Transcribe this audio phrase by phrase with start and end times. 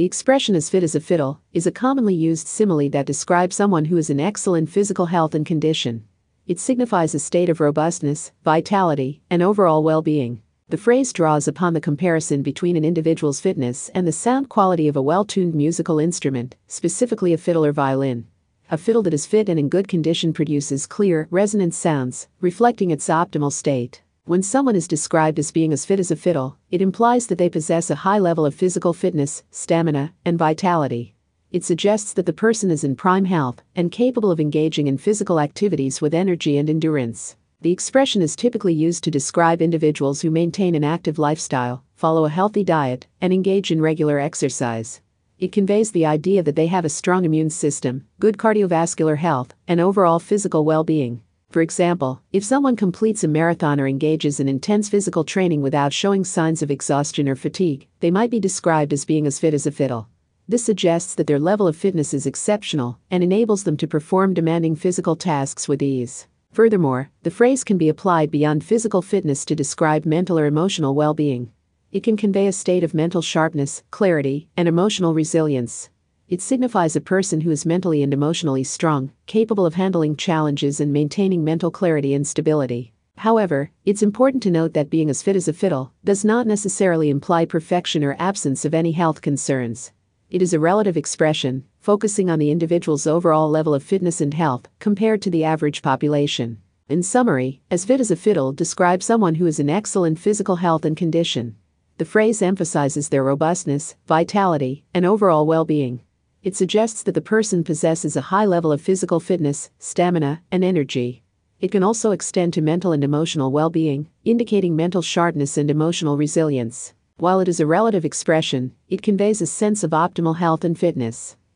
[0.00, 3.84] The expression as fit as a fiddle is a commonly used simile that describes someone
[3.84, 6.04] who is in excellent physical health and condition.
[6.46, 10.40] It signifies a state of robustness, vitality, and overall well being.
[10.70, 14.96] The phrase draws upon the comparison between an individual's fitness and the sound quality of
[14.96, 18.26] a well tuned musical instrument, specifically a fiddle or violin.
[18.70, 23.08] A fiddle that is fit and in good condition produces clear, resonant sounds, reflecting its
[23.08, 24.00] optimal state.
[24.30, 27.48] When someone is described as being as fit as a fiddle, it implies that they
[27.48, 31.16] possess a high level of physical fitness, stamina, and vitality.
[31.50, 35.40] It suggests that the person is in prime health and capable of engaging in physical
[35.40, 37.34] activities with energy and endurance.
[37.60, 42.28] The expression is typically used to describe individuals who maintain an active lifestyle, follow a
[42.28, 45.00] healthy diet, and engage in regular exercise.
[45.40, 49.80] It conveys the idea that they have a strong immune system, good cardiovascular health, and
[49.80, 51.22] overall physical well being.
[51.50, 56.22] For example, if someone completes a marathon or engages in intense physical training without showing
[56.22, 59.72] signs of exhaustion or fatigue, they might be described as being as fit as a
[59.72, 60.08] fiddle.
[60.46, 64.76] This suggests that their level of fitness is exceptional and enables them to perform demanding
[64.76, 66.28] physical tasks with ease.
[66.52, 71.14] Furthermore, the phrase can be applied beyond physical fitness to describe mental or emotional well
[71.14, 71.50] being.
[71.90, 75.90] It can convey a state of mental sharpness, clarity, and emotional resilience.
[76.30, 80.92] It signifies a person who is mentally and emotionally strong, capable of handling challenges and
[80.92, 82.92] maintaining mental clarity and stability.
[83.16, 87.10] However, it's important to note that being as fit as a fiddle does not necessarily
[87.10, 89.90] imply perfection or absence of any health concerns.
[90.30, 94.68] It is a relative expression, focusing on the individual's overall level of fitness and health
[94.78, 96.62] compared to the average population.
[96.88, 100.84] In summary, as fit as a fiddle describes someone who is in excellent physical health
[100.84, 101.56] and condition.
[101.98, 106.02] The phrase emphasizes their robustness, vitality, and overall well being.
[106.42, 111.22] It suggests that the person possesses a high level of physical fitness, stamina, and energy.
[111.60, 116.16] It can also extend to mental and emotional well being, indicating mental sharpness and emotional
[116.16, 116.94] resilience.
[117.18, 121.36] While it is a relative expression, it conveys a sense of optimal health and fitness.